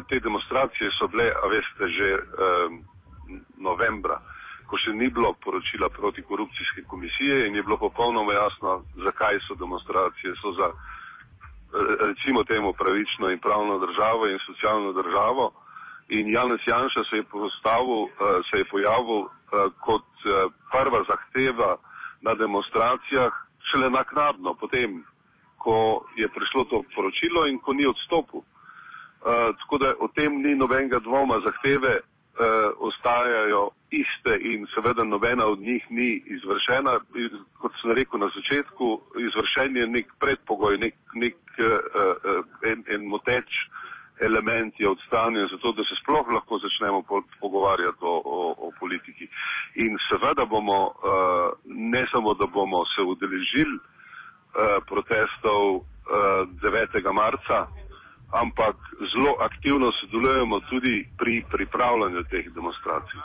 te 0.09 0.19
demonstracije 0.19 0.89
so 0.97 1.07
bile, 1.07 1.29
a 1.43 1.45
veste, 1.53 1.85
že 1.97 2.07
um, 2.17 2.81
novembra, 3.57 4.17
ko 4.69 4.77
še 4.77 4.93
ni 4.93 5.09
bilo 5.09 5.33
poročila 5.43 5.89
proti 5.89 6.21
korupcijske 6.21 6.83
komisije 6.87 7.47
in 7.47 7.55
je 7.55 7.63
bilo 7.63 7.77
popolnoma 7.77 8.33
jasno, 8.33 8.83
zakaj 9.05 9.39
so 9.47 9.55
demonstracije. 9.55 10.35
So 10.41 10.53
za, 10.53 10.69
recimo 12.07 12.43
temu, 12.43 12.73
pravično 12.73 13.31
in 13.33 13.39
pravno 13.39 13.79
državo 13.79 14.29
in 14.29 14.39
socialno 14.45 14.93
državo. 14.93 15.51
In 16.09 16.29
Janez 16.29 16.61
Janša 16.67 17.03
se 17.09 17.17
je, 17.17 17.23
se 18.49 18.57
je 18.57 18.69
pojavil 18.69 19.27
kot 19.85 20.05
prva 20.71 21.03
zahteva 21.09 21.77
na 22.21 22.33
demonstracijah, 22.33 23.33
šele 23.71 23.89
naknadno, 23.89 24.53
potem, 24.53 25.03
ko 25.57 26.05
je 26.17 26.27
prišlo 26.27 26.63
to 26.63 26.83
poročilo 26.95 27.47
in 27.47 27.59
ko 27.59 27.73
ni 27.73 27.85
odstopil. 27.85 28.39
Uh, 28.39 29.51
tako 29.59 29.77
da 29.77 29.93
o 29.99 30.07
tem 30.07 30.41
ni 30.41 30.55
nobenega 30.55 30.99
dvoma, 30.99 31.41
zahteve 31.43 31.99
ostajajo 32.77 33.69
iste 33.91 34.37
in 34.41 34.67
seveda 34.73 35.03
nobena 35.03 35.45
od 35.45 35.59
njih 35.59 35.85
ni 35.89 36.23
izvršena. 36.25 36.99
Kot 37.59 37.71
sem 37.81 37.91
rekel 37.91 38.19
na 38.19 38.29
začetku, 38.35 39.01
izvršen 39.27 39.77
je 39.77 39.87
nek 39.87 40.13
predpogoj, 40.19 40.77
nek, 40.77 40.95
nek 41.13 41.35
uh, 41.57 41.65
uh, 41.65 42.45
en, 42.71 42.83
en 42.87 43.07
moteč 43.07 43.49
element 44.19 44.73
je 44.79 44.89
odstranjen, 44.89 45.47
zato 45.51 45.71
da 45.71 45.83
se 45.83 45.95
sploh 46.01 46.27
lahko 46.35 46.59
začnemo 46.59 47.01
po, 47.01 47.21
pogovarjati 47.39 48.01
o, 48.01 48.21
o, 48.25 48.55
o 48.67 48.71
politiki. 48.79 49.27
In 49.75 49.97
seveda 50.09 50.45
bomo, 50.45 50.79
uh, 50.87 50.93
ne 51.65 52.05
samo, 52.11 52.33
da 52.33 52.45
bomo 52.45 52.83
se 52.95 53.01
udeležili 53.03 53.77
uh, 53.79 54.83
protestov 54.87 55.75
uh, 55.75 55.83
9. 56.61 57.13
marca, 57.13 57.67
ampak 58.31 58.75
zelo 59.11 59.35
aktivno 59.39 59.91
sodelujemo 59.99 60.59
tudi 60.69 61.07
pri 61.17 61.43
pripravljanju 61.51 62.23
teh 62.31 62.45
demonstracij. 62.55 63.19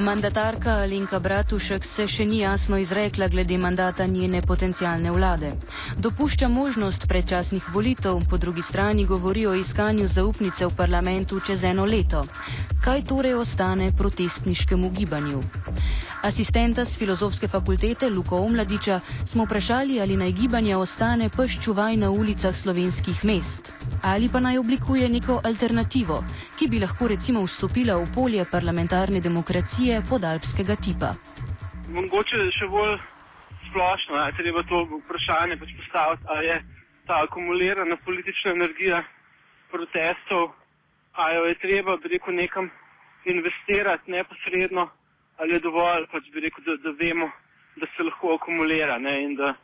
Mandatarka 0.00 0.70
Alenka 0.70 1.18
Bratušek 1.18 1.84
se 1.84 2.06
še 2.08 2.24
ni 2.24 2.38
jasno 2.40 2.78
izrekla 2.80 3.28
glede 3.28 3.58
mandata 3.58 4.06
njene 4.06 4.40
potencijalne 4.42 5.10
vlade. 5.12 5.50
Dopušča 5.98 6.48
možnost 6.48 7.04
predčasnih 7.08 7.68
volitev, 7.74 8.22
po 8.30 8.38
drugi 8.38 8.62
strani 8.62 9.04
govori 9.04 9.46
o 9.46 9.54
iskanju 9.54 10.06
zaupnice 10.06 10.66
v 10.66 10.76
parlamentu 10.76 11.40
čez 11.40 11.64
eno 11.64 11.84
leto. 11.84 12.24
Kaj 12.84 13.04
torej 13.12 13.34
ostane 13.34 13.92
protestniškemu 13.98 14.90
gibanju? 14.90 15.42
Asistenta 16.22 16.84
z 16.84 16.98
filozofske 16.98 17.48
fakultete 17.48 18.10
Luko 18.10 18.36
Omladiča 18.36 19.00
smo 19.26 19.44
vprašali, 19.44 20.00
ali 20.00 20.16
naj 20.16 20.32
gibanje 20.32 20.76
ostane 20.76 21.30
peščuvaj 21.36 21.96
na 21.96 22.10
ulicah 22.10 22.52
slovenskih 22.54 23.24
mest 23.24 23.72
ali 24.04 24.28
pa 24.32 24.40
naj 24.40 24.58
oblikuje 24.58 25.08
neko 25.08 25.40
alternativo, 25.44 26.20
ki 26.58 26.68
bi 26.68 26.80
lahko 26.80 27.08
recimo 27.08 27.44
vstopila 27.44 27.96
v 27.96 28.06
polje 28.14 28.44
parlamentarne 28.52 29.20
demokracije 29.20 30.02
podalpskega 30.10 30.76
tipa. 30.84 31.14
Mogoče 31.88 32.44
še 32.58 32.68
bolj 32.68 32.94
splošno, 33.70 34.16
da 34.16 34.28
je 34.28 34.36
treba 34.42 34.62
to 34.68 34.84
vprašanje 34.92 35.56
pač 35.56 35.74
postaviti, 35.80 36.22
ali 36.28 36.46
je 36.46 36.56
ta 37.06 37.24
akumulirana 37.24 37.96
politična 38.04 38.52
energija 38.52 39.02
protestov, 39.72 40.52
ali 41.12 41.36
jo 41.36 41.44
je 41.48 41.60
treba, 41.64 41.96
bi 41.96 42.12
rekel, 42.12 42.34
nekam 42.34 42.70
investirati 43.24 44.10
neposredno 44.10 44.88
ali 45.40 45.52
je 45.56 45.60
dovolj, 45.64 46.06
pač 46.12 46.28
rekel, 46.34 46.64
da, 46.64 46.76
da 46.84 46.90
vemo, 47.00 47.30
da 47.80 47.86
se 47.96 48.04
lahko 48.04 48.34
akumulira 48.34 48.98
ne, 48.98 49.14
in 49.24 49.34
da, 49.34 49.54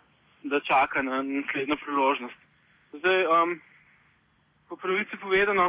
da 0.42 0.60
čaka 0.60 1.02
na 1.02 1.22
naslednjo 1.22 1.76
priložnost. 1.84 2.38
Zdaj, 2.92 3.26
um, 3.26 3.60
po 4.68 4.76
pravici 4.76 5.18
povedano, 5.20 5.66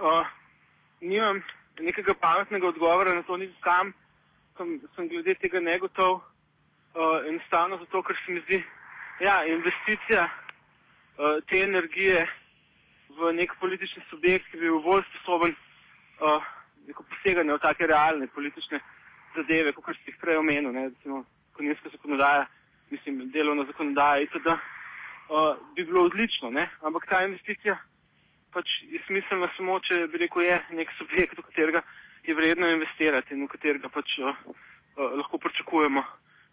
uh, 0.00 0.26
nimam 1.00 1.42
nekega 1.80 2.14
pametnega 2.14 2.68
odgovora 2.68 3.14
na 3.14 3.22
to, 3.22 3.36
niti 3.36 3.54
sam 3.64 3.92
sem, 4.56 4.80
sem 4.96 5.08
glede 5.08 5.34
tega 5.42 5.60
negotov. 5.60 6.22
Uh, 6.94 7.26
enostavno 7.28 7.76
zato, 7.82 8.02
ker 8.06 8.16
se 8.24 8.32
mi 8.32 8.40
zdi, 8.46 8.62
da 9.18 9.24
ja, 9.26 9.36
investicija 9.50 10.28
uh, 10.30 11.42
te 11.50 11.60
energije 11.60 12.22
v 13.18 13.32
nek 13.34 13.52
politični 13.60 14.02
subjekt, 14.10 14.46
ki 14.50 14.60
bi 14.60 14.68
bil 14.68 14.78
bolj 14.82 15.02
sposoben 15.10 15.56
uh, 16.22 16.46
poseganja 16.92 17.54
v 17.54 17.62
take 17.62 17.86
realne 17.86 18.26
politične 18.26 18.80
zadeve, 19.36 19.72
kot 19.72 19.96
ste 19.96 20.12
jih 20.12 20.20
prej 20.20 20.36
omenili, 20.36 20.88
recimo 20.90 21.24
konjska 21.56 21.88
zakonodaja, 21.94 22.46
mislim, 22.90 23.30
delovna 23.32 23.64
zakonodaja 23.64 24.22
itd., 24.22 24.46
uh, 24.52 25.56
bi 25.74 25.84
bilo 25.84 26.04
odlično, 26.04 26.50
ne? 26.50 26.68
ampak 26.82 27.06
ta 27.08 27.24
investicija 27.24 27.78
pač 28.54 28.70
je 28.86 29.00
smiselna 29.06 29.50
samo, 29.56 29.80
če 29.82 30.06
bi 30.12 30.20
rekel, 30.22 30.44
je 30.46 30.58
nek 30.78 30.92
subjekt, 30.98 31.38
v 31.38 31.46
katerega 31.48 31.82
je 32.24 32.36
vredno 32.38 32.68
investirati 32.70 33.34
in 33.34 33.44
v 33.44 33.50
katerega 33.56 33.90
pač 33.92 34.18
uh, 34.22 34.30
uh, 34.30 35.16
lahko 35.18 35.40
pričakujemo 35.42 36.04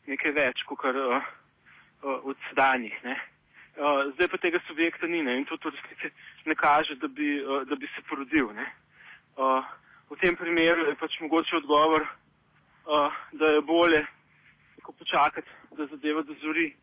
nekaj 0.10 0.34
več, 0.38 0.64
kot 0.70 0.82
kar 0.82 0.98
uh, 0.98 1.20
uh, 2.02 2.18
od 2.26 2.40
sedanjih. 2.50 2.98
Uh, 3.06 4.10
zdaj 4.16 4.32
pa 4.34 4.42
tega 4.42 4.64
subjekta 4.68 5.08
ni 5.08 5.22
ne? 5.26 5.38
in 5.42 5.46
to 5.46 5.58
tudi 5.62 5.78
ne 6.50 6.58
kaže, 6.58 6.98
da 7.02 7.08
bi, 7.08 7.38
uh, 7.44 7.62
da 7.70 7.78
bi 7.78 7.90
se 7.94 8.04
porodil. 8.10 8.50
Uh, 9.38 9.62
v 10.12 10.20
tem 10.20 10.36
primeru 10.36 10.90
je 10.90 11.00
pač 11.00 11.20
mogoče 11.24 11.62
odgovor, 11.64 12.04
uh, 12.04 13.12
da 13.32 13.56
je 13.56 13.62
bolje 13.62 14.04
počakati, 15.00 15.48
da 15.78 15.88
zadeva 15.88 16.22
dozori, 16.22 16.74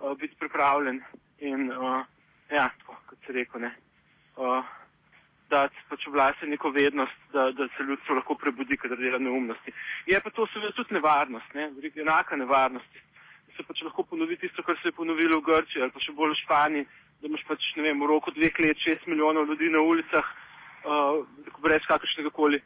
uh, 0.00 0.12
biti 0.18 0.36
pripravljen 0.36 1.00
in, 1.38 1.72
uh, 1.72 2.04
ja, 2.50 2.68
tako, 2.78 2.96
kot 3.08 3.18
se 3.26 3.32
reko, 3.32 3.58
ne, 3.58 3.70
uh, 4.36 4.60
dati 5.48 5.80
pač 5.88 6.06
oblasti 6.06 6.46
neko 6.46 6.70
vednost, 6.70 7.16
da, 7.32 7.48
da 7.56 7.68
se 7.76 7.86
ljudstvo 7.88 8.18
lahko 8.20 8.36
prebudi, 8.36 8.76
kadar 8.76 9.00
dela 9.00 9.18
neumnosti. 9.18 9.72
Je 10.06 10.20
pa 10.20 10.30
to 10.30 10.46
seveda 10.52 10.76
tudi 10.76 10.94
nevarnost, 10.94 11.54
ne, 11.54 11.70
enaka 11.96 12.36
nevarnost. 12.36 13.00
Se 13.56 13.64
pač 13.64 13.82
lahko 13.86 14.02
ponovi 14.02 14.36
tisto, 14.36 14.62
kar 14.62 14.76
se 14.82 14.90
je 14.90 14.98
ponovilo 14.98 15.40
v 15.40 15.46
Grčiji 15.48 15.82
ali 15.82 15.94
pa 15.94 16.04
še 16.04 16.12
bolj 16.12 16.34
v 16.34 16.42
Španiji, 16.42 16.86
da 17.22 17.28
imaš 17.30 17.44
pač, 17.48 17.72
ne 17.78 17.88
vem, 17.88 18.00
v 18.02 18.10
roku 18.10 18.34
dveh 18.34 18.60
let 18.60 18.80
šest 18.84 19.06
milijonov 19.06 19.48
ljudi 19.48 19.70
na 19.72 19.80
ulicah, 19.80 20.30
uh, 20.84 21.24
brez 21.62 21.86
kakršnega 21.88 22.34
koli 22.34 22.60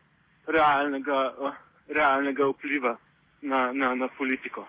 realnega. 0.49 1.23
Uh, 1.39 1.57
realnega 1.89 2.47
vpliva 2.53 2.97
na, 3.43 3.73
na, 3.73 3.95
na 3.95 4.09
politiko. 4.09 4.67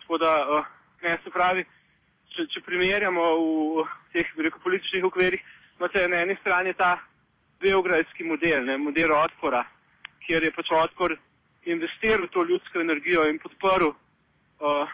Tako 0.00 0.18
da, 0.18 0.32
uh, 0.58 0.66
ne, 1.02 1.18
se 1.24 1.30
pravi, 1.30 1.64
če, 2.34 2.46
če 2.54 2.62
primerjamo 2.66 3.24
v 3.82 3.86
teh 4.14 4.30
rekel, 4.38 4.60
političnih 4.62 5.06
okvirih, 5.08 5.42
imate 5.80 6.06
na 6.08 6.22
eni 6.22 6.36
strani 6.40 6.74
ta 6.78 6.94
beograjski 7.62 8.26
model, 8.26 8.64
ne, 8.66 8.78
model 8.78 9.14
odpora, 9.16 9.64
kjer 10.26 10.46
je 10.46 10.54
pač 10.54 10.72
odpor 10.76 11.16
investiral 11.70 12.26
to 12.34 12.42
ljudsko 12.46 12.80
energijo 12.82 13.26
in 13.30 13.38
podporil 13.42 13.92
uh, 13.92 14.82
uh, 14.82 14.88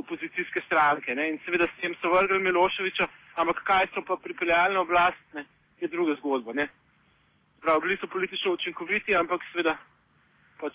opozicijske 0.00 0.64
stranke. 0.66 1.14
Ne, 1.14 1.30
in 1.32 1.40
seveda 1.44 1.68
s 1.68 1.80
tem 1.80 1.96
so 2.00 2.12
vrgli 2.12 2.40
Miloševiča, 2.44 3.08
ampak 3.40 3.64
kaj 3.64 3.88
so 3.94 4.04
pa 4.04 4.16
pripeljali 4.20 4.76
na 4.76 4.84
oblast, 4.84 5.24
ne, 5.36 5.44
je 5.80 5.88
druga 5.88 6.16
zgodba. 6.20 6.56
Ne. 6.56 6.68
Prav, 7.60 7.80
bili 7.80 7.96
so 8.00 8.06
politično 8.06 8.52
učinkoviti, 8.52 9.16
ampak 9.16 9.42
seveda 9.52 9.76
pač 10.60 10.74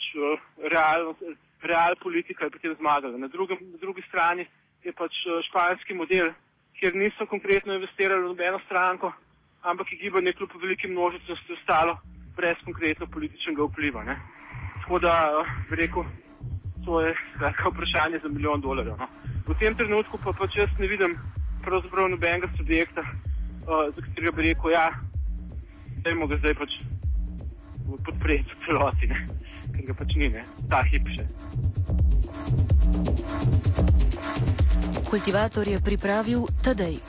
realnost, 0.72 1.24
real 1.63 1.96
politika 2.04 2.46
je 2.46 2.52
potem 2.52 2.76
zmagala. 2.76 3.17
Na, 3.17 3.28
drugem, 3.28 3.58
na 3.72 3.78
drugi 3.82 4.04
strani 4.08 4.46
je 4.84 4.91
pač 4.91 5.13
eh, 5.28 5.43
španski 5.48 5.93
model, 5.93 6.32
kjer 6.80 6.96
niso 6.96 7.26
konkretno 7.30 7.76
investirali 7.76 8.24
v 8.24 8.34
nobeno 8.34 8.60
stranko, 8.65 9.13
ampak 9.63 9.91
je 9.91 10.02
gibanje 10.02 10.34
kljub 10.34 10.58
veliki 10.62 10.88
množičnosti 10.88 11.54
ostalo 11.54 11.98
brez 12.36 12.58
konkretno 12.65 13.08
političnega 13.08 13.63
vpliva. 13.63 14.04
Ne. 14.04 14.17
Tako 14.82 15.00
da 15.00 15.13
bi 15.69 15.76
rekel, 15.80 16.04
to 16.86 17.02
je 17.02 17.13
skratka, 17.36 17.69
vprašanje 17.69 18.19
za 18.24 18.30
milijon 18.30 18.62
dolarjev. 18.62 18.98
No. 19.00 19.08
V 19.48 19.56
tem 19.60 19.78
trenutku 19.78 20.17
pa 20.24 20.34
pač 20.34 20.58
jaz 20.58 20.72
ne 20.80 20.88
vidim 20.88 21.15
pravzaprav 21.63 22.10
nobenega 22.10 22.50
subjekta, 22.58 23.02
uh, 23.02 23.88
za 23.96 24.02
katerega 24.02 24.32
bi 24.36 24.48
rekel, 24.50 24.72
ja, 24.72 24.89
dajmo 26.04 26.28
ga 26.28 26.38
zdaj 26.38 26.54
pač 26.60 26.72
podpreti 28.04 28.52
v 28.52 28.60
celoti, 28.68 29.08
ne. 29.08 29.20
ker 29.72 29.84
ga 29.88 29.94
pač 29.96 30.16
ni, 30.20 30.28
ne. 30.28 30.44
ta 30.68 30.84
hip 30.84 31.08
še. 31.16 31.24
Kultivator 35.08 35.68
je 35.68 35.80
pripravil 35.80 36.44
Tadej. 36.60 37.00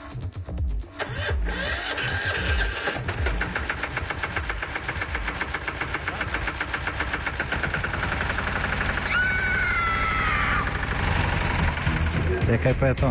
E, 12.45 12.57
kaj 12.61 12.73
pa 12.79 12.93
je 12.93 12.95
to? 13.01 13.09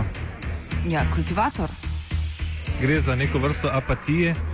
Ja, 0.89 1.05
kultivator. 1.13 1.69
Gre 2.81 3.01
za 3.01 3.19
neko 3.19 3.43
vrsto 3.43 3.69
apatije. 3.69 4.54